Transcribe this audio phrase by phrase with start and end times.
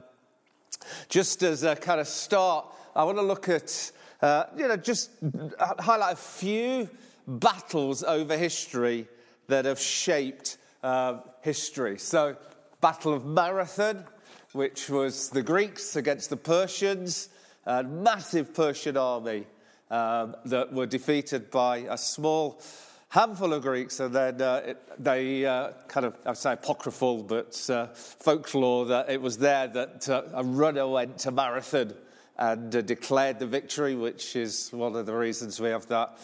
[1.07, 5.11] just as a kind of start, I want to look at, uh, you know, just
[5.59, 6.89] highlight a few
[7.27, 9.07] battles over history
[9.47, 11.99] that have shaped uh, history.
[11.99, 12.35] So,
[12.81, 14.05] Battle of Marathon,
[14.53, 17.29] which was the Greeks against the Persians,
[17.65, 19.45] a massive Persian army
[19.89, 22.61] um, that were defeated by a small
[23.09, 27.69] handful of Greeks, and then uh, it, they uh, kind of, I'd say apocryphal, but
[27.69, 31.93] uh, folklore that it was there that uh, a runner went to Marathon
[32.37, 36.17] and uh, declared the victory, which is one of the reasons we have that,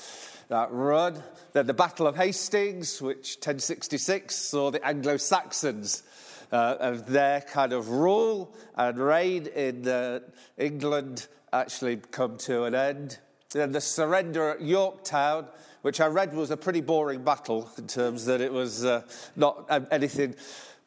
[0.50, 1.22] that run.
[1.54, 6.04] Then the Battle of Hastings, which 1066 saw the Anglo Saxons.
[6.52, 10.22] Uh, of their kind of rule and reign in
[10.60, 13.18] England actually come to an end.
[13.52, 15.48] Then the surrender at Yorktown,
[15.82, 19.04] which I read was a pretty boring battle in terms that it was uh,
[19.36, 20.36] not anything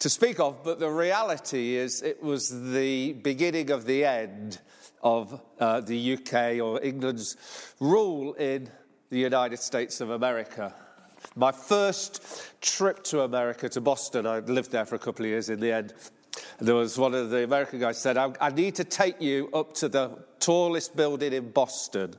[0.01, 4.61] to speak of, but the reality is it was the beginning of the end
[5.03, 7.37] of uh, the UK or England's
[7.81, 8.69] rule in
[9.11, 10.75] the United States of America.
[11.35, 15.51] My first trip to America, to Boston, I lived there for a couple of years
[15.51, 15.95] in the end.
[16.61, 19.75] There was one of the American guys said, I, I need to take you up
[19.75, 22.15] to the tallest building in Boston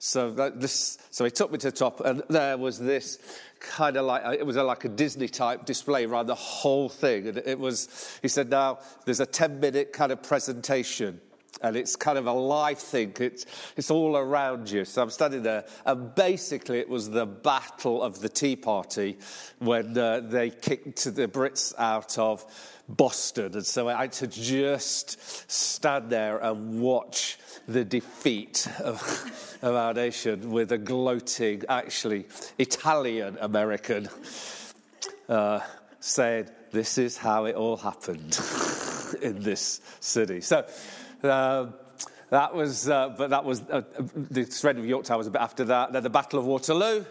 [0.00, 3.18] so, this, so he took me to the top, and there was this
[3.58, 7.26] kind of like it was a, like a Disney type display around the whole thing.
[7.26, 11.20] And it was, he said, now there's a 10 minute kind of presentation.
[11.62, 13.12] And it's kind of a live thing.
[13.20, 13.46] It's,
[13.76, 14.84] it's all around you.
[14.84, 15.64] So I'm standing there.
[15.84, 19.18] And basically, it was the battle of the Tea Party
[19.58, 22.44] when uh, they kicked the Brits out of
[22.88, 23.54] Boston.
[23.54, 29.92] And so I had to just stand there and watch the defeat of, of our
[29.92, 32.26] nation with a gloating, actually
[32.58, 34.08] Italian American
[35.28, 35.60] uh,
[36.00, 38.38] saying, This is how it all happened
[39.22, 40.40] in this city.
[40.40, 40.66] So,
[41.24, 41.74] um,
[42.30, 43.82] that was, uh, but that was, uh,
[44.14, 45.92] the surrender of Yorktown was a bit after that.
[45.92, 47.04] Then the Battle of Waterloo,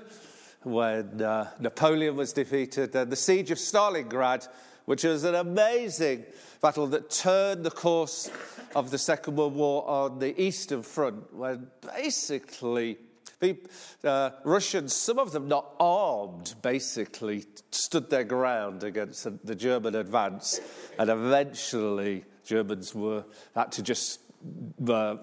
[0.63, 2.91] when uh, Napoleon was defeated.
[2.91, 4.47] Then the Siege of Stalingrad,
[4.85, 6.25] which was an amazing
[6.61, 8.29] battle that turned the course
[8.75, 12.97] of the Second World War on the Eastern Front, when basically
[14.03, 20.59] uh, Russians, some of them not armed, basically stood their ground against the German advance,
[20.97, 24.21] and eventually Germans were had to just
[24.87, 25.17] uh,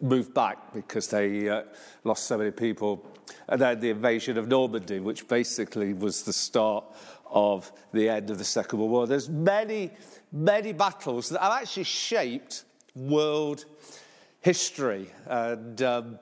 [0.00, 1.62] move back because they uh,
[2.04, 3.04] lost so many people.
[3.48, 6.84] And then the invasion of Normandy, which basically was the start
[7.30, 9.06] of the end of the Second World War.
[9.06, 9.90] There's many,
[10.32, 12.64] many battles that have actually shaped
[12.94, 13.64] world
[14.40, 15.10] history.
[15.26, 16.18] And um,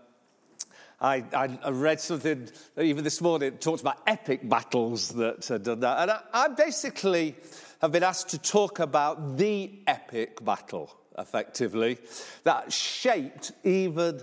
[1.01, 6.01] I, I, read something even this morning, talks about epic battles that had done that.
[6.01, 7.37] And I, I basically
[7.81, 11.99] have been asked to talk about the epic battle, effectively,
[12.45, 14.21] that shaped even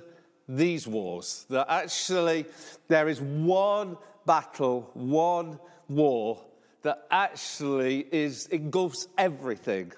[0.47, 1.45] these wars.
[1.49, 2.45] That actually
[2.87, 5.59] there is one battle, one
[5.89, 6.41] war
[6.81, 9.93] that actually is engulfs everything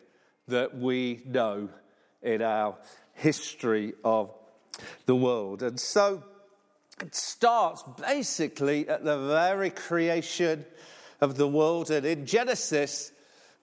[0.48, 1.70] that we know
[2.22, 2.76] in our
[3.14, 4.32] history of
[5.06, 5.64] the world.
[5.64, 6.24] And so
[7.02, 10.66] it starts basically at the very creation
[11.22, 11.90] of the world.
[11.92, 13.12] And in Genesis,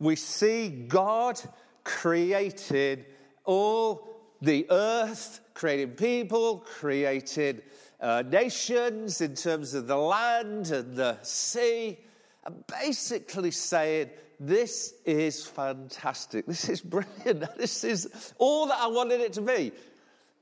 [0.02, 1.40] we see God
[1.84, 3.06] created
[3.44, 4.08] all
[4.40, 7.62] the earth, created people, created
[8.00, 11.98] uh, nations in terms of the land and the sea,
[12.44, 14.10] and basically saying,
[14.40, 16.46] this is fantastic.
[16.46, 17.44] This is brilliant.
[17.56, 19.70] This is all that I wanted it to be.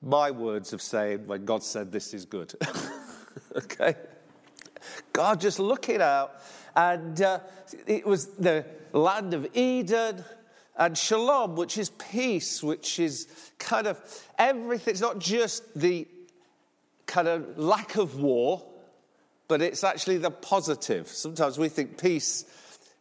[0.01, 2.55] My words of saying when God said this is good.
[3.57, 3.95] okay?
[5.13, 6.35] God just looking out,
[6.77, 7.41] and uh,
[7.87, 10.25] it was the land of Eden
[10.77, 13.27] and shalom, which is peace, which is
[13.59, 14.01] kind of
[14.39, 14.93] everything.
[14.93, 16.09] It's not just the
[17.07, 18.63] kind of lack of war,
[19.49, 21.09] but it's actually the positive.
[21.09, 22.45] Sometimes we think peace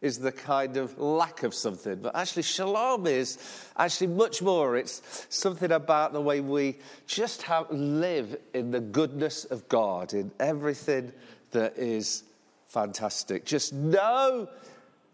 [0.02, 1.98] is the kind of lack of something.
[1.98, 3.38] But actually, shalom is
[3.78, 4.78] actually much more.
[4.78, 10.32] It's something about the way we just have, live in the goodness of God, in
[10.40, 11.12] everything
[11.52, 12.24] that is
[12.68, 13.46] fantastic.
[13.46, 14.48] Just no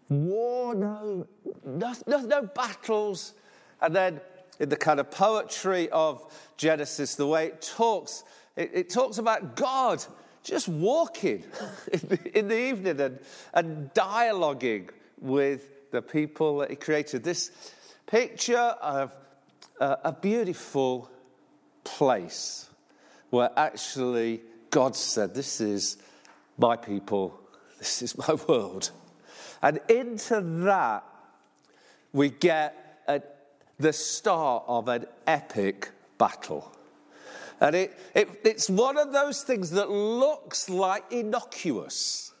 [0.08, 1.26] war, no,
[1.64, 3.34] no, no, no battles.
[3.80, 4.20] And then
[4.58, 8.24] in the kind of poetry of Genesis, the way it talks,
[8.56, 10.04] it, it talks about God
[10.42, 11.44] just walking
[11.92, 13.18] in the, in the evening and,
[13.52, 14.90] and dialoguing
[15.20, 17.24] with the people that he created.
[17.24, 17.50] This
[18.06, 19.12] picture of
[19.80, 21.10] a beautiful
[21.84, 22.68] place
[23.30, 25.98] where actually God said, This is
[26.58, 27.38] my people,
[27.78, 28.90] this is my world.
[29.62, 31.04] And into that,
[32.12, 33.22] we get a,
[33.78, 36.72] the start of an epic battle.
[37.60, 42.32] And it, it, it's one of those things that looks like innocuous.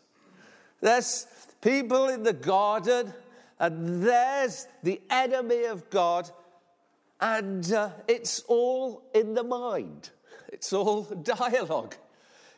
[0.80, 1.26] There's
[1.62, 3.12] people in the garden,
[3.58, 6.30] and there's the enemy of God,
[7.20, 10.10] and uh, it's all in the mind.
[10.48, 11.96] It's all dialogue.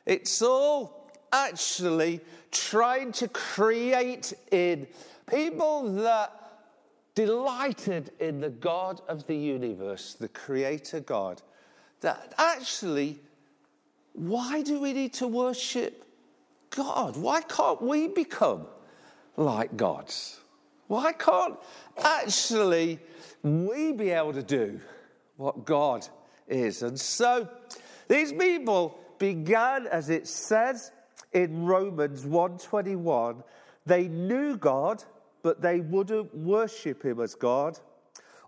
[0.04, 0.97] It's all
[1.32, 2.20] actually
[2.50, 4.86] trying to create in
[5.30, 6.32] people that
[7.14, 11.42] delighted in the God of the universe, the Creator God
[12.00, 13.18] that actually,
[14.12, 16.04] why do we need to worship
[16.70, 17.16] God?
[17.16, 18.66] Why can't we become
[19.36, 20.40] like gods?
[20.86, 21.56] Why can't
[22.02, 22.98] actually
[23.42, 24.80] we be able to do
[25.36, 26.06] what God
[26.46, 26.82] is?
[26.82, 27.48] And so
[28.06, 30.92] these people began, as it says
[31.32, 33.42] in Romans 121,
[33.86, 35.04] they knew God,
[35.42, 37.78] but they wouldn't worship him as God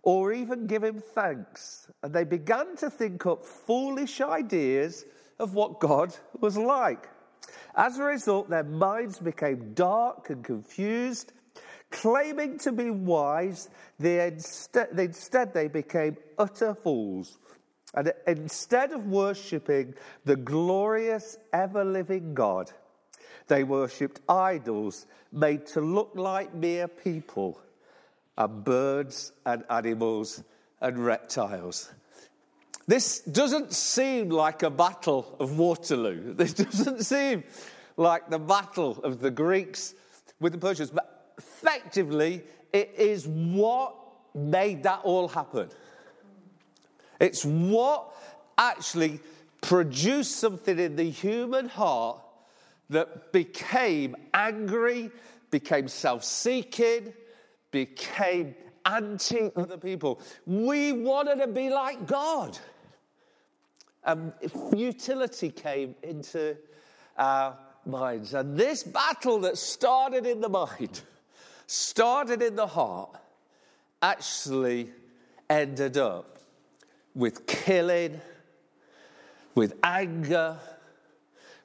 [0.03, 1.89] or even give him thanks.
[2.03, 5.05] And they began to think up foolish ideas
[5.39, 7.09] of what God was like.
[7.75, 11.33] As a result, their minds became dark and confused.
[11.91, 13.69] Claiming to be wise,
[13.99, 17.39] they instead, instead they became utter fools.
[17.95, 19.95] And instead of worshipping
[20.25, 22.71] the glorious, ever living God,
[23.49, 27.61] they worshipped idols made to look like mere people
[28.39, 30.43] and birds and animals
[30.81, 31.91] and reptiles.
[32.87, 36.35] This doesn't seem like a battle of Waterloo.
[36.37, 37.45] This doesn't seem
[37.97, 39.95] like the battle of the Greeks
[40.41, 42.43] with the Persians, but effectively,
[42.73, 43.95] it is what
[44.35, 45.69] made that all happen.
[47.21, 48.17] It's what
[48.57, 49.21] actually
[49.61, 52.21] produced something in the human heart
[52.89, 55.11] that became angry,
[55.51, 57.13] became self seeking,
[57.71, 60.21] became anti other people.
[60.47, 62.59] We wanted to be like God.
[64.03, 64.33] And
[64.71, 66.57] futility came into
[67.19, 68.33] our minds.
[68.33, 71.03] And this battle that started in the mind,
[71.67, 73.15] started in the heart,
[74.01, 74.91] actually
[75.51, 76.40] ended up
[77.15, 78.21] with killing,
[79.55, 80.59] with anger,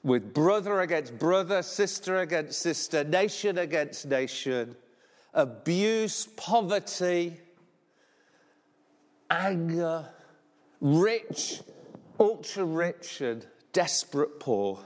[0.04, 4.76] with brother against brother, sister against sister, nation against nation
[5.36, 7.38] abuse, poverty,
[9.30, 10.08] anger,
[10.80, 11.62] rich,
[12.20, 14.80] ultra rich, and desperate poor,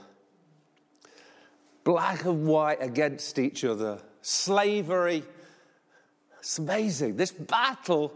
[1.84, 5.22] black and white against each other, slavery.
[6.40, 7.16] It's amazing.
[7.16, 8.12] This battle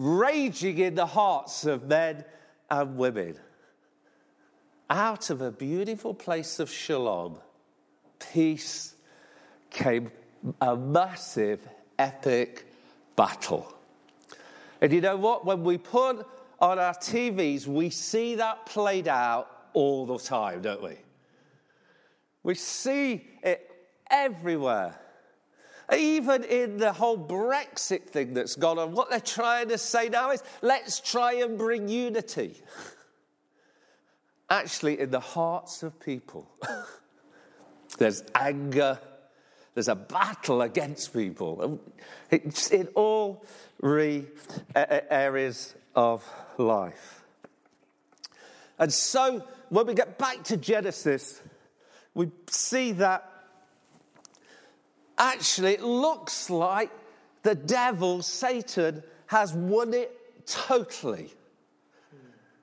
[0.00, 2.24] raging in the hearts of men
[2.70, 3.36] and women.
[4.88, 7.38] Out of a beautiful place of shalom,
[8.18, 8.94] peace
[9.68, 10.10] came
[10.62, 11.60] a massive,
[11.98, 12.64] epic
[13.14, 13.70] battle.
[14.80, 15.44] And you know what?
[15.44, 16.26] When we put
[16.60, 20.96] on our TVs, we see that played out all the time, don't we?
[22.42, 23.70] We see it
[24.10, 24.98] everywhere.
[25.96, 30.30] Even in the whole Brexit thing that's gone on, what they're trying to say now
[30.30, 32.60] is let's try and bring unity.
[34.50, 36.50] Actually, in the hearts of people,
[37.98, 38.98] there's anger
[39.74, 41.80] there's a battle against people.
[42.30, 43.44] It's in all
[43.80, 44.26] re-
[44.74, 46.24] areas of
[46.58, 47.22] life.
[48.78, 51.40] And so when we get back to Genesis,
[52.14, 53.29] we see that
[55.20, 56.90] actually it looks like
[57.42, 61.30] the devil, Satan, has won it totally.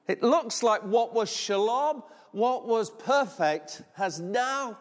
[0.07, 4.77] It looks like what was shalom, what was perfect, has now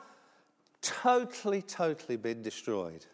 [0.82, 3.04] totally, totally been destroyed.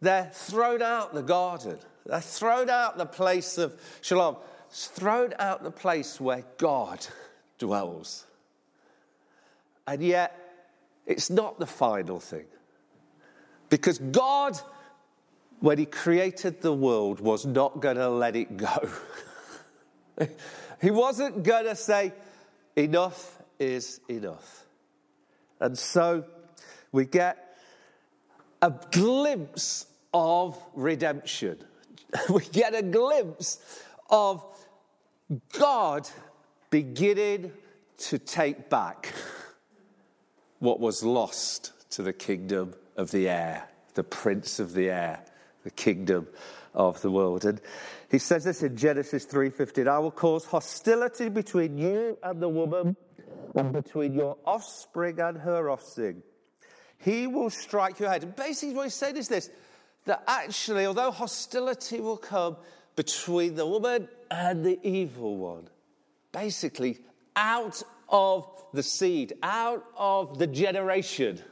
[0.00, 1.78] They're thrown out the garden.
[2.04, 4.36] They're thrown out the place of shalom.
[4.70, 7.06] Thrown out the place where God
[7.58, 8.26] dwells.
[9.86, 10.38] And yet,
[11.06, 12.46] it's not the final thing.
[13.68, 14.58] Because God,
[15.60, 18.88] when He created the world, was not going to let it go.
[20.80, 22.12] he wasn't going to say,
[22.76, 24.64] enough is enough.
[25.60, 26.24] And so
[26.92, 27.58] we get
[28.62, 31.58] a glimpse of redemption.
[32.30, 33.58] We get a glimpse
[34.08, 34.42] of
[35.58, 36.08] God
[36.70, 37.52] beginning
[37.98, 39.12] to take back
[40.60, 45.24] what was lost to the kingdom of the air, the prince of the air,
[45.64, 46.28] the kingdom
[46.74, 47.44] of the world.
[47.44, 47.60] And
[48.10, 52.96] he says this in Genesis 3:15, I will cause hostility between you and the woman
[53.54, 56.22] and between your offspring and her offspring.
[56.98, 58.22] He will strike your head.
[58.22, 59.50] And basically what he's saying is this
[60.04, 62.56] that actually although hostility will come
[62.94, 65.68] between the woman and the evil one,
[66.32, 66.98] basically
[67.34, 71.42] out of the seed, out of the generation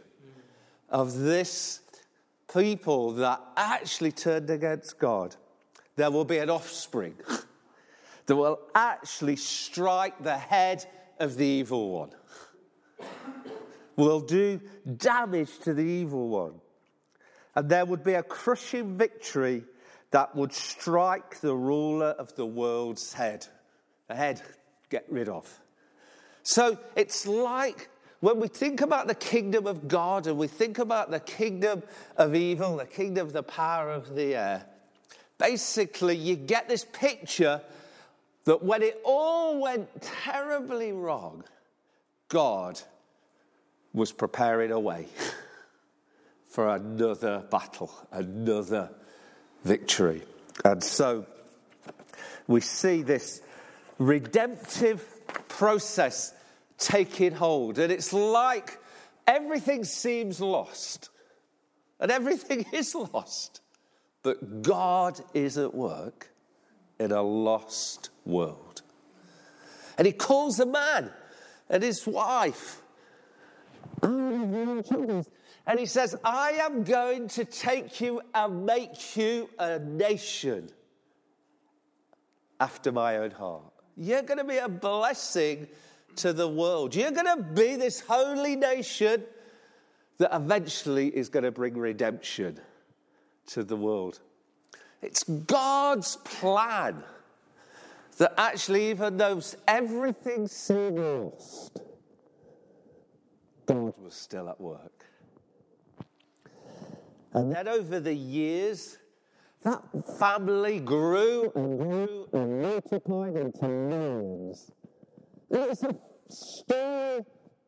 [0.90, 1.80] of this
[2.52, 5.34] people that actually turned against God,
[5.96, 7.14] there will be an offspring
[8.26, 10.84] that will actually strike the head
[11.18, 12.10] of the evil one,
[13.96, 14.60] will do
[14.96, 16.54] damage to the evil one.
[17.54, 19.64] And there would be a crushing victory
[20.10, 23.46] that would strike the ruler of the world's head.
[24.08, 24.42] The head,
[24.90, 25.48] get rid of.
[26.42, 27.88] So it's like
[28.24, 31.82] when we think about the kingdom of God and we think about the kingdom
[32.16, 34.64] of evil, the kingdom of the power of the air,
[35.36, 37.60] basically you get this picture
[38.44, 41.44] that when it all went terribly wrong,
[42.30, 42.80] God
[43.92, 45.06] was preparing a way
[46.48, 48.88] for another battle, another
[49.64, 50.22] victory.
[50.64, 51.26] And so
[52.46, 53.42] we see this
[53.98, 55.06] redemptive
[55.48, 56.32] process
[56.84, 57.78] taking hold.
[57.78, 58.78] And it's like
[59.26, 61.10] everything seems lost,
[62.00, 63.60] and everything is lost.
[64.22, 66.30] But God is at work
[66.98, 68.82] in a lost world.
[69.98, 71.10] And He calls a man
[71.68, 72.82] and his wife.
[75.66, 80.68] And he says, I am going to take you and make you a nation
[82.60, 83.72] after my own heart.
[83.96, 85.68] You're going to be a blessing
[86.16, 86.94] to the world.
[86.94, 89.24] You're going to be this holy nation
[90.18, 92.58] that eventually is going to bring redemption
[93.46, 94.20] to the world.
[95.02, 97.02] It's God's plan
[98.18, 101.80] that actually, even though everything seemed lost,
[103.66, 105.04] God was still at work.
[107.32, 108.98] And then over the years,
[109.62, 109.82] that
[110.18, 114.70] family grew and grew and multiplied into millions.
[115.50, 115.96] It's a
[116.28, 117.24] story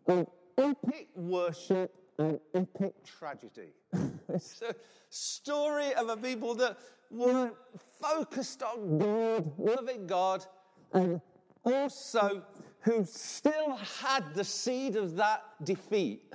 [0.07, 0.27] of
[0.59, 3.73] epic worship and epic tragedy.
[4.29, 4.75] it's a
[5.11, 6.79] story of a people that
[7.11, 7.53] were
[8.01, 10.45] focused on God, loving God,
[10.93, 11.21] and
[11.65, 12.43] also
[12.81, 16.33] who still had the seed of that defeat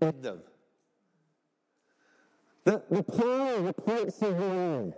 [0.00, 0.40] in them.
[2.64, 4.92] The, the power, the prince of the air,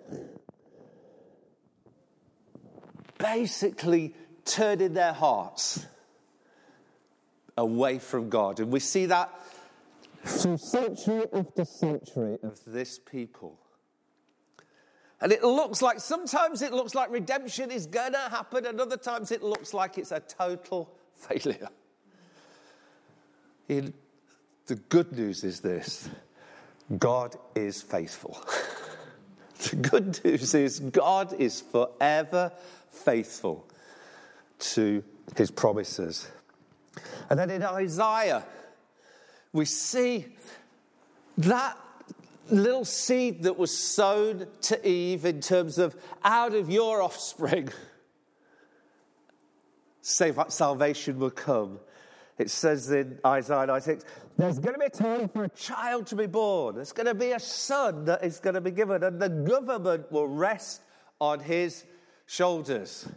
[3.18, 4.14] basically
[4.48, 5.86] turning their hearts
[7.56, 8.60] away from God.
[8.60, 9.30] And we see that
[10.24, 13.58] through century after century of this people.
[15.20, 18.96] And it looks like, sometimes it looks like redemption is going to happen, and other
[18.96, 21.68] times it looks like it's a total failure.
[23.68, 23.92] In,
[24.66, 26.08] the good news is this
[26.98, 28.40] God is faithful.
[29.70, 32.52] the good news is God is forever
[32.90, 33.67] faithful
[34.58, 35.02] to
[35.36, 36.28] his promises.
[37.30, 38.44] And then in Isaiah,
[39.52, 40.26] we see
[41.38, 41.76] that
[42.50, 47.68] little seed that was sown to Eve in terms of out of your offspring,
[50.00, 51.78] salvation will come.
[52.38, 54.04] It says in Isaiah 96,
[54.36, 56.76] there's going to be a time for a child to be born.
[56.76, 60.10] There's going to be a son that is going to be given, and the government
[60.12, 60.80] will rest
[61.20, 61.84] on his
[62.26, 63.08] shoulders.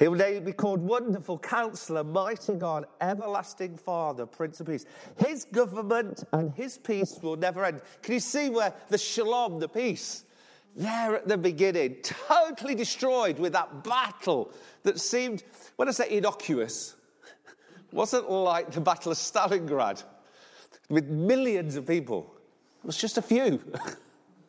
[0.00, 4.86] He will be called Wonderful Counselor, Mighty God, Everlasting Father, Prince of Peace.
[5.18, 7.82] His government and his peace will never end.
[8.00, 10.24] Can you see where the shalom, the peace,
[10.74, 14.54] there at the beginning, totally destroyed with that battle
[14.84, 15.42] that seemed,
[15.76, 16.96] when I say innocuous,
[17.92, 20.02] wasn't like the Battle of Stalingrad
[20.88, 22.34] with millions of people.
[22.82, 23.60] It was just a few.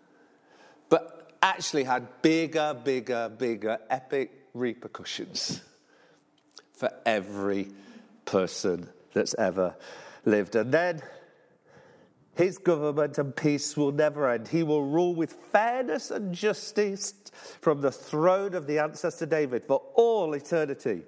[0.90, 5.62] but actually had bigger, bigger, bigger, epic repercussions
[6.74, 7.70] for every
[8.26, 9.76] person that's ever
[10.26, 10.56] lived.
[10.56, 11.02] And then
[12.36, 14.48] His government and peace will never end.
[14.48, 17.14] He will rule with fairness and justice
[17.62, 21.04] from the throne of the ancestor David for all eternity.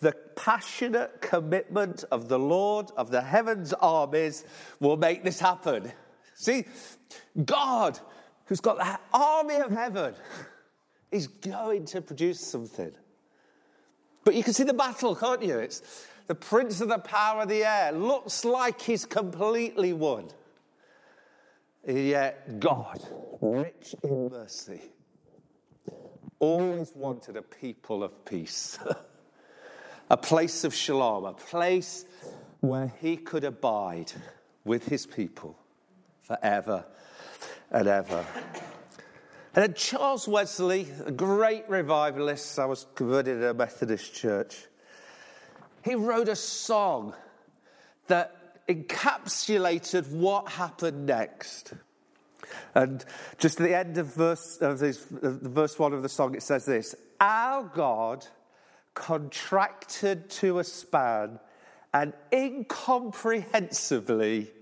[0.00, 4.44] The passionate commitment of the Lord of the heavens armies
[4.80, 5.92] will make this happen.
[6.34, 6.64] See,
[7.44, 7.98] God,
[8.46, 10.14] who's got the army of heaven,
[11.10, 12.92] is going to produce something.
[14.24, 15.58] But you can see the battle, can't you?
[15.58, 17.92] It's the prince of the power of the air.
[17.92, 20.28] Looks like he's completely won.
[21.84, 23.02] And yet, God,
[23.40, 24.82] rich in mercy,
[26.38, 28.78] always wanted a people of peace,
[30.10, 32.04] a place of shalom, a place
[32.60, 34.12] where he could abide
[34.64, 35.58] with his people
[36.22, 36.84] forever
[37.70, 38.24] and ever.
[39.54, 44.56] And Charles Wesley, a great revivalist, I was converted in a Methodist church,
[45.84, 47.14] he wrote a song
[48.06, 51.72] that encapsulated what happened next.
[52.74, 53.02] And
[53.38, 56.42] just at the end of verse, of this, of verse one of the song, it
[56.42, 58.26] says this Our God
[58.94, 61.40] contracted to a span
[61.92, 64.52] and incomprehensibly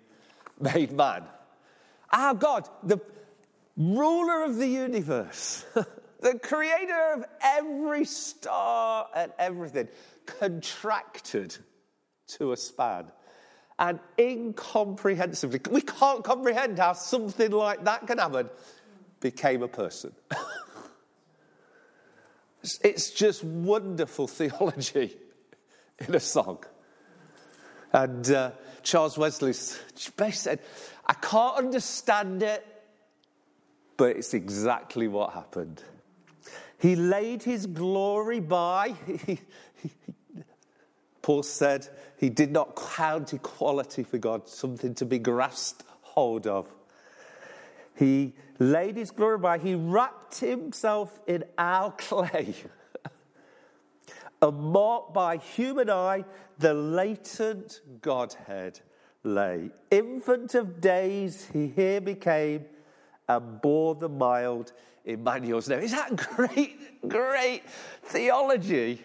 [0.58, 1.24] made man.
[2.10, 2.98] Our God, the
[3.78, 5.64] ruler of the universe,
[6.20, 9.88] the creator of every star and everything,
[10.26, 11.56] contracted
[12.26, 13.06] to a span.
[13.78, 18.50] And incomprehensibly, we can't comprehend how something like that can happen,
[19.20, 20.12] became a person.
[22.82, 25.16] it's just wonderful theology
[26.06, 26.64] in a song.
[27.92, 28.50] And uh,
[28.82, 30.58] Charles Wesley basically said,
[31.06, 32.66] I can't understand it,
[33.98, 35.82] but it's exactly what happened.
[36.78, 38.94] He laid his glory by.
[41.22, 41.86] Paul said
[42.16, 46.72] he did not count equality for God something to be grasped hold of.
[47.96, 49.58] He laid his glory by.
[49.58, 52.54] He wrapped himself in our clay.
[54.42, 56.24] and marked by human eye,
[56.58, 58.78] the latent Godhead
[59.24, 59.70] lay.
[59.90, 62.64] Infant of days, he here became
[63.28, 64.72] and bore the mild
[65.04, 65.80] Emmanuel's name.
[65.80, 67.62] Is that great, great
[68.04, 69.02] theology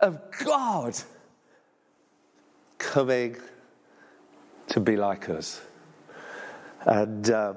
[0.00, 0.94] of God
[2.78, 3.36] coming
[4.68, 5.60] to be like us?
[6.84, 7.54] And, uh,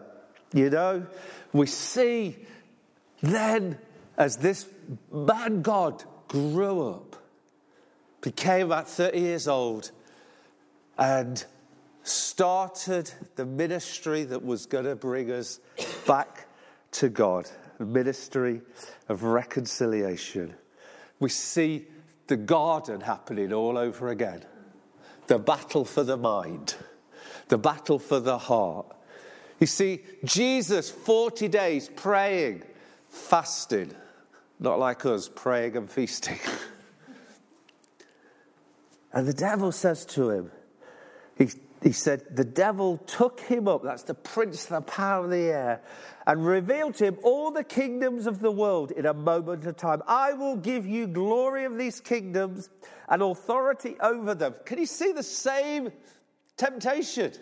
[0.54, 1.08] you know,
[1.52, 2.38] we see
[3.22, 3.80] then
[4.18, 4.68] as this
[5.12, 7.16] man God grew up,
[8.22, 9.92] became about 30 years old,
[10.98, 11.44] and
[12.06, 15.60] started the ministry that was going to bring us
[16.06, 16.48] back
[16.92, 18.62] to God, the ministry
[19.10, 20.54] of reconciliation.
[21.20, 21.88] We see
[22.28, 24.44] the garden happening all over again.
[25.28, 26.76] The battle for the mind,
[27.48, 28.96] the battle for the heart.
[29.60, 32.64] You see, Jesus, 40 days praying,
[33.10, 33.92] fasting,
[34.60, 36.40] not like us, praying and feasting.
[39.14, 40.52] and the devil says to him,
[41.38, 41.50] he
[41.86, 45.38] he said, The devil took him up, that's the prince of the power of the
[45.38, 45.82] air,
[46.26, 50.02] and revealed to him all the kingdoms of the world in a moment of time.
[50.08, 52.72] I will give you glory of these kingdoms
[53.08, 54.56] and authority over them.
[54.66, 55.92] Can you see the same
[56.58, 57.34] temptation?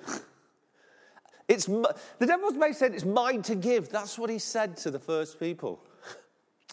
[1.47, 3.87] It's, the devil's may said it's mine to give.
[3.87, 5.79] That's what he said to the first people.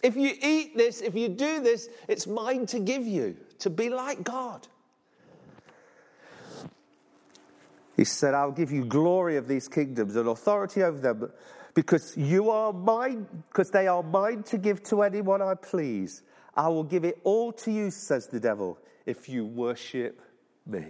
[0.03, 3.89] If you eat this, if you do this, it's mine to give you, to be
[3.89, 4.67] like God.
[8.01, 11.31] He said, I'll give you glory of these kingdoms and authority over them
[11.75, 16.23] because you are mine, because they are mine to give to anyone I please.
[16.55, 20.19] I will give it all to you, says the devil, if you worship
[20.65, 20.87] me.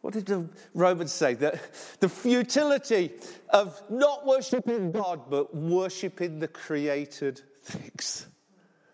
[0.00, 1.34] What did the Romans say?
[1.34, 1.60] That
[2.00, 3.12] the futility
[3.50, 8.26] of not worshipping God, but worshipping the created things.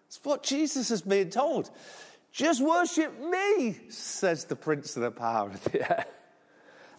[0.08, 1.70] It's what Jesus has been told.
[2.32, 6.04] Just worship me, says the prince of the power of the air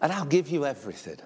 [0.00, 1.16] and I'll give you everything.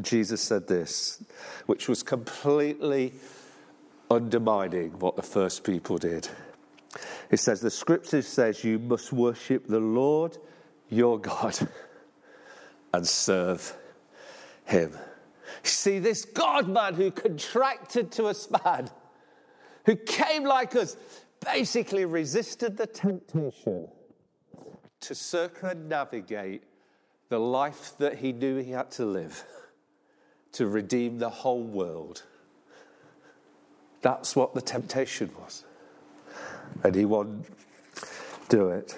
[0.00, 1.22] Jesus said this,
[1.66, 3.12] which was completely
[4.10, 6.28] undermining what the first people did.
[7.30, 10.36] He says, The scripture says you must worship the Lord
[10.88, 11.58] your God
[12.92, 13.76] and serve
[14.64, 14.96] him.
[15.62, 18.90] See, this God man who contracted to a span,
[19.86, 20.96] who came like us,
[21.40, 23.88] basically resisted the temptation
[25.00, 26.64] to circumnavigate
[27.34, 29.44] the life that he knew he had to live
[30.52, 32.22] to redeem the whole world.
[34.02, 35.64] That's what the temptation was.
[36.84, 37.44] And he won't
[38.48, 38.96] do it.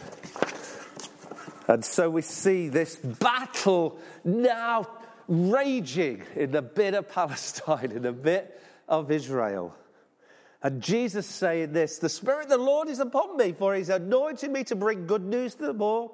[1.66, 4.86] And so we see this battle now
[5.28, 9.74] raging in the bit of Palestine, in the bit of Israel.
[10.62, 14.50] And Jesus saying this The Spirit of the Lord is upon me, for he's anointed
[14.50, 16.10] me to bring good news to the poor.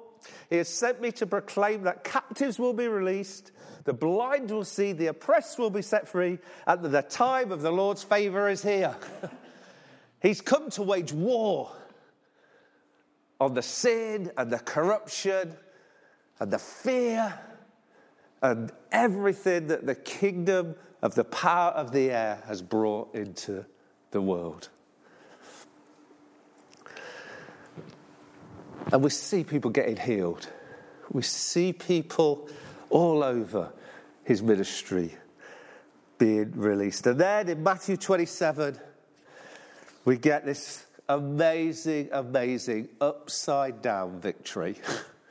[0.49, 3.51] He has sent me to proclaim that captives will be released,
[3.83, 7.71] the blind will see, the oppressed will be set free, and the time of the
[7.71, 8.95] Lord's favor is here.
[10.21, 11.71] he's come to wage war
[13.39, 15.55] on the sin and the corruption
[16.39, 17.37] and the fear
[18.41, 23.65] and everything that the kingdom of the power of the air has brought into
[24.11, 24.69] the world.
[28.93, 30.47] And we see people getting healed.
[31.11, 32.47] We see people
[32.91, 33.73] all over
[34.23, 35.15] his ministry
[36.19, 37.07] being released.
[37.07, 38.77] And then in Matthew 27,
[40.05, 44.75] we get this amazing, amazing upside down victory.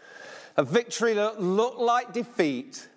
[0.57, 2.89] A victory that looked like defeat,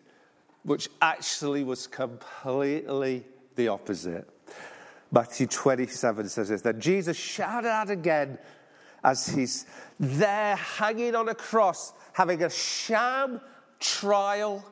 [0.63, 3.23] which actually was completely
[3.55, 4.27] the opposite.
[5.11, 8.39] Matthew 27 says this Then Jesus shouted out again
[9.05, 9.67] as he's
[9.99, 13.39] there hanging on a cross, having a sham
[13.79, 14.65] trial,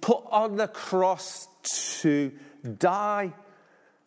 [0.00, 2.30] put on the cross to
[2.78, 3.32] die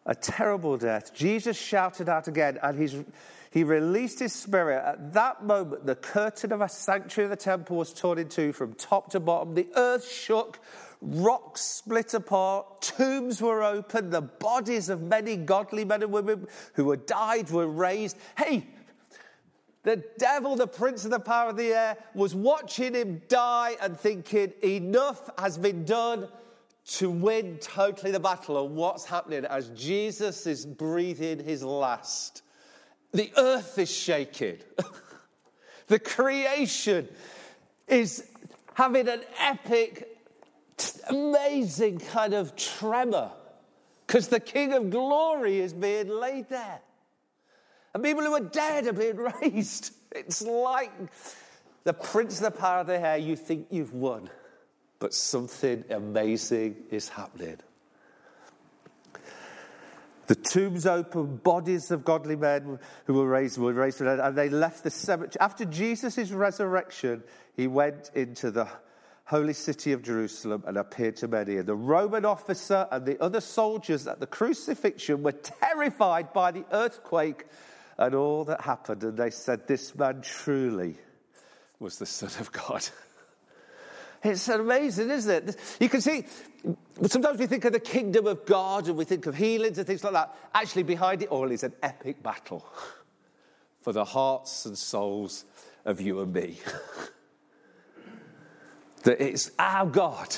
[0.06, 1.14] a terrible death.
[1.14, 2.96] Jesus shouted out again, and he's,
[3.52, 4.82] he released his spirit.
[4.82, 8.54] At that moment, the curtain of a sanctuary of the temple was torn in two
[8.54, 9.56] from top to bottom.
[9.56, 10.60] The earth shook,
[11.02, 16.90] rocks split apart, tombs were opened, the bodies of many godly men and women who
[16.92, 18.18] had died were raised.
[18.38, 18.66] Hey,
[19.84, 23.98] the devil, the prince of the power of the air, was watching him die and
[23.98, 26.28] thinking, enough has been done
[26.88, 32.42] to win totally the battle and what's happening as Jesus is breathing his last.
[33.12, 34.58] The earth is shaking.
[35.88, 37.08] the creation
[37.88, 38.30] is
[38.74, 40.17] having an epic,
[41.10, 43.32] amazing kind of tremor
[44.06, 46.80] because the King of Glory is being laid there.
[47.94, 49.94] And people who are dead are being raised.
[50.12, 50.92] It's like
[51.84, 54.30] the prince of the power of the air, you think you've won
[55.00, 57.58] but something amazing is happening.
[60.28, 64.84] The tombs open, bodies of godly men who were raised were raised and they left
[64.84, 65.40] the cemetery.
[65.40, 67.24] After Jesus' resurrection,
[67.56, 68.68] he went into the
[69.28, 71.58] holy city of Jerusalem and appeared to many.
[71.58, 76.64] And the Roman officer and the other soldiers at the crucifixion were terrified by the
[76.72, 77.46] earthquake
[77.98, 79.04] and all that happened.
[79.04, 80.96] And they said, This man truly
[81.78, 82.88] was the Son of God.
[84.24, 85.56] It's amazing, isn't it?
[85.80, 86.26] You can see,
[87.04, 90.04] sometimes we think of the kingdom of God and we think of healings and things
[90.04, 90.36] like that.
[90.56, 92.66] Actually, behind it all is an epic battle
[93.82, 95.46] for the hearts and souls
[95.86, 96.60] of you and me.
[99.08, 100.38] that it's our God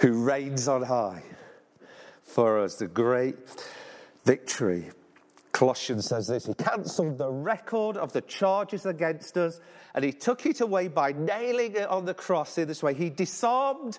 [0.00, 1.22] who reigns on high
[2.22, 3.34] for us, the great
[4.26, 4.90] victory.
[5.52, 9.58] Colossians says this He cancelled the record of the charges against us
[9.94, 12.92] and he took it away by nailing it on the cross in this way.
[12.92, 13.98] He disarmed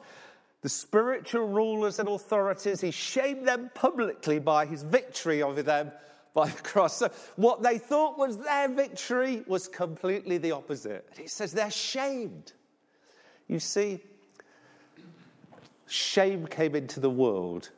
[0.62, 5.91] the spiritual rulers and authorities, he shamed them publicly by his victory over them
[6.36, 6.97] by the cross.
[6.97, 11.08] So, what they thought was their victory was completely the opposite.
[11.10, 12.54] And he says they're shamed.
[13.51, 13.99] You see,
[15.85, 17.69] shame came into the world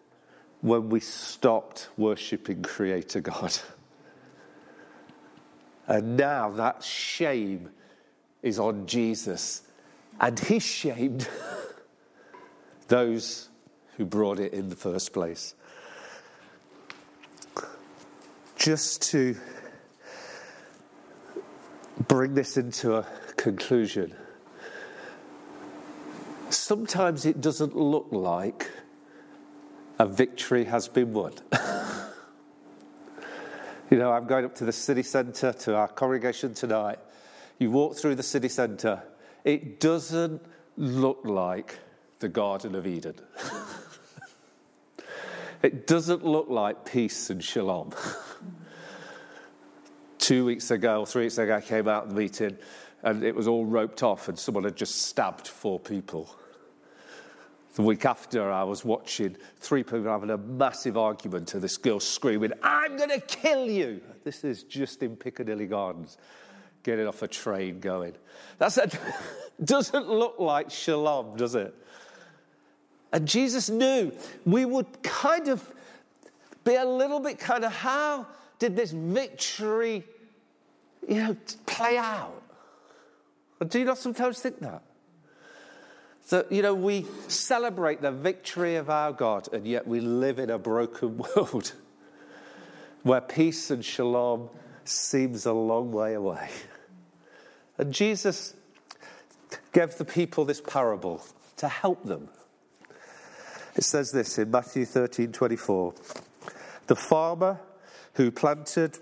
[0.62, 3.58] when we stopped worshipping Creator God.
[5.88, 7.72] And now that shame
[8.44, 9.64] is on Jesus.
[10.22, 11.28] And he shamed
[12.88, 13.50] those
[13.98, 15.56] who brought it in the first place.
[18.58, 19.36] Just to
[22.08, 23.08] bring this into a
[23.38, 24.14] conclusion,
[26.54, 28.70] sometimes it doesn't look like
[30.00, 31.34] a victory has been won.
[33.90, 37.00] you know, I'm going up to the city centre to our congregation tonight
[37.60, 39.02] you walk through the city centre,
[39.44, 40.42] it doesn't
[40.78, 41.80] look like
[42.20, 43.16] the Garden of Eden.
[45.62, 47.92] it doesn't look like peace and shalom.
[50.18, 52.58] Two weeks ago, or three weeks ago, I came out of the meeting
[53.04, 56.34] and it was all roped off, and someone had just stabbed four people.
[57.76, 62.00] The week after, I was watching three people having a massive argument, and this girl
[62.00, 64.00] screaming, I'm going to kill you.
[64.24, 66.18] This is just in Piccadilly Gardens
[66.84, 68.14] getting off a train going.
[68.60, 69.00] That
[69.64, 71.74] doesn't look like shalom, does it?
[73.12, 74.12] And Jesus knew
[74.46, 75.68] we would kind of
[76.64, 78.28] be a little bit kind of how
[78.60, 80.04] did this victory,
[81.08, 82.42] you know, play out?
[83.68, 84.84] Do you not sometimes think that?
[86.30, 90.50] That, you know, we celebrate the victory of our God, and yet we live in
[90.50, 91.74] a broken world
[93.04, 94.50] where peace and shalom
[94.86, 96.50] seems a long way away.
[97.78, 98.54] And Jesus
[99.72, 101.26] gave the people this parable
[101.58, 102.30] to help them.
[103.76, 105.94] It says this in Matthew 13 24.
[106.88, 107.60] The farmer
[108.14, 109.00] who planted,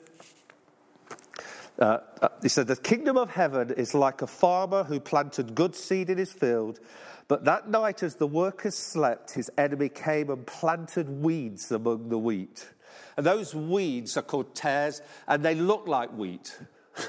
[1.79, 5.75] uh, uh, he said, The kingdom of heaven is like a farmer who planted good
[5.75, 6.79] seed in his field.
[7.27, 12.17] But that night, as the workers slept, his enemy came and planted weeds among the
[12.17, 12.67] wheat.
[13.15, 16.57] And those weeds are called tares, and they look like wheat.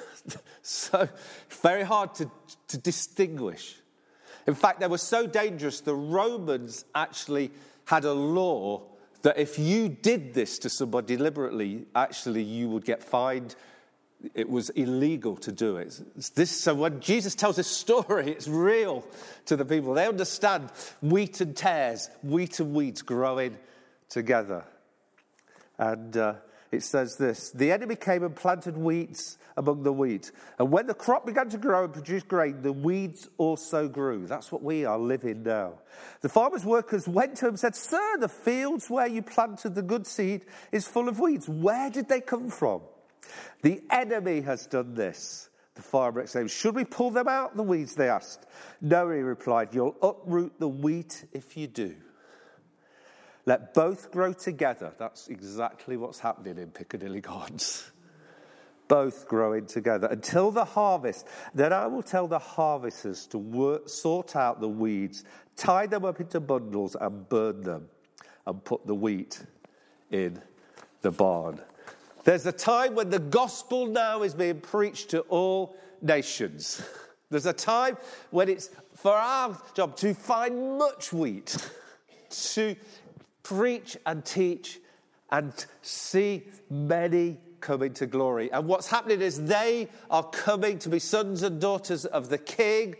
[0.62, 1.08] so,
[1.48, 2.30] very hard to,
[2.68, 3.76] to distinguish.
[4.46, 7.50] In fact, they were so dangerous, the Romans actually
[7.84, 8.82] had a law
[9.22, 13.54] that if you did this to somebody deliberately, actually you would get fined.
[14.34, 16.00] It was illegal to do it.
[16.34, 19.04] This, so when Jesus tells this story, it's real
[19.46, 19.94] to the people.
[19.94, 23.56] They understand wheat and tares, wheat and weeds growing
[24.08, 24.64] together.
[25.78, 26.34] And uh,
[26.70, 30.32] it says this The enemy came and planted weeds among the wheat.
[30.58, 34.26] And when the crop began to grow and produce grain, the weeds also grew.
[34.26, 35.74] That's what we are living now.
[36.22, 39.82] The farmer's workers went to him and said, Sir, the fields where you planted the
[39.82, 41.48] good seed is full of weeds.
[41.48, 42.82] Where did they come from?
[43.62, 45.48] The enemy has done this.
[45.74, 47.94] The farmer exclaimed, Should we pull them out, the weeds?
[47.94, 48.46] They asked.
[48.80, 51.94] No, he replied, You'll uproot the wheat if you do.
[53.46, 54.92] Let both grow together.
[54.98, 57.90] That's exactly what's happening in Piccadilly Gardens.
[58.86, 61.26] Both growing together until the harvest.
[61.54, 65.24] Then I will tell the harvesters to work, sort out the weeds,
[65.56, 67.88] tie them up into bundles, and burn them,
[68.46, 69.44] and put the wheat
[70.10, 70.40] in
[71.00, 71.60] the barn.
[72.24, 76.82] There's a time when the gospel now is being preached to all nations.
[77.30, 77.96] There's a time
[78.30, 81.56] when it's for our job to find much wheat,
[82.30, 82.76] to
[83.42, 84.78] preach and teach
[85.30, 88.52] and see many coming to glory.
[88.52, 92.96] And what's happening is they are coming to be sons and daughters of the King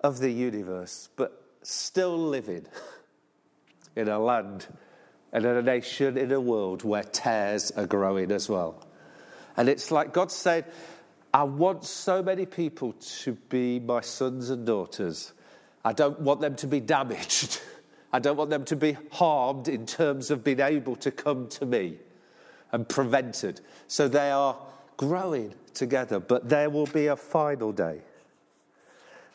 [0.00, 2.66] of the universe, but still living
[3.96, 4.66] in a land
[5.32, 8.82] and in a nation, in a world where tares are growing as well.
[9.56, 10.64] And it's like God said,
[11.32, 15.32] I want so many people to be my sons and daughters.
[15.84, 17.60] I don't want them to be damaged.
[18.12, 21.66] I don't want them to be harmed in terms of being able to come to
[21.66, 21.98] me
[22.72, 23.60] and prevented.
[23.86, 24.56] So they are
[24.96, 28.00] growing together, but there will be a final day.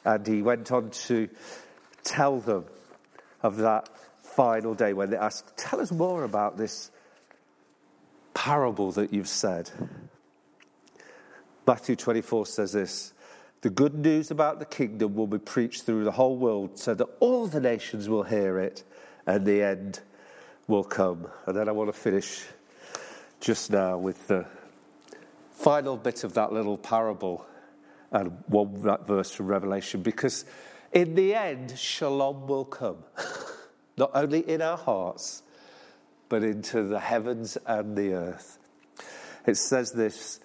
[0.04, 1.30] And he went on to
[2.04, 2.66] tell them
[3.44, 3.90] of that
[4.36, 6.92] final day when they ask, Tell us more about this
[8.34, 9.70] parable that you've said.
[11.66, 13.14] Matthew 24 says this
[13.62, 17.08] the good news about the kingdom will be preached through the whole world so that
[17.22, 18.84] all the nations will hear it
[19.26, 20.02] and the end
[20.68, 21.28] will come.
[21.46, 22.44] And then I want to finish
[23.40, 24.46] just now with the
[25.52, 27.46] final bit of that little parable
[28.12, 30.44] and one that verse from Revelation because
[30.92, 32.98] in the end, shalom will come,
[33.98, 35.44] not only in our hearts,
[36.30, 38.58] but into the heavens and the earth.
[39.46, 40.40] It says this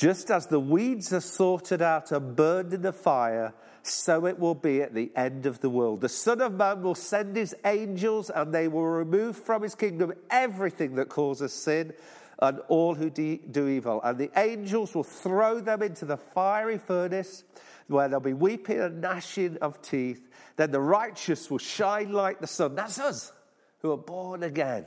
[0.00, 4.54] just as the weeds are sorted out and burned in the fire, so it will
[4.54, 6.00] be at the end of the world.
[6.00, 10.14] The Son of Man will send his angels, and they will remove from his kingdom
[10.30, 11.92] everything that causes sin
[12.40, 14.00] and all who do evil.
[14.02, 17.44] And the angels will throw them into the fiery furnace,
[17.86, 20.29] where there'll be weeping and gnashing of teeth.
[20.56, 22.74] Then the righteous will shine like the sun.
[22.74, 23.32] That's us
[23.80, 24.86] who are born again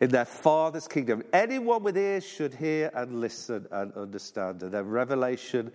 [0.00, 1.22] in their Father's kingdom.
[1.32, 4.62] Anyone with ears should hear and listen and understand.
[4.62, 5.70] And then Revelation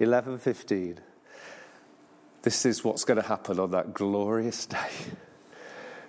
[0.00, 0.98] 11:15.
[2.42, 4.90] This is what's going to happen on that glorious day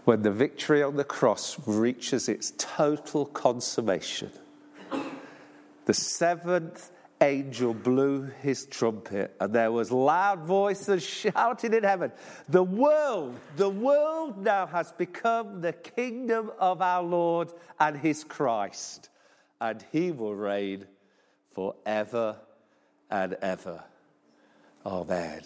[0.04, 4.32] when the victory on the cross reaches its total consummation.
[5.86, 12.12] The seventh angel blew his trumpet, and there was loud voices shouting in heaven
[12.50, 19.10] The world, the world now has become the kingdom of our Lord and his Christ,
[19.62, 20.86] and he will reign
[21.54, 22.38] forever
[23.10, 23.84] and ever.
[24.86, 25.42] Amen.